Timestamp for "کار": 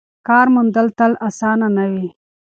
0.27-0.47